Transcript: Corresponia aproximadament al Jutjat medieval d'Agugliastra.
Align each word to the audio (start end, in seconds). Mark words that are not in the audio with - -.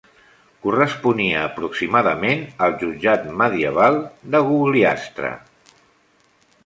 Corresponia 0.61 1.43
aproximadament 1.49 2.41
al 2.67 2.73
Jutjat 2.79 3.29
medieval 3.43 4.01
d'Agugliastra. 4.33 5.31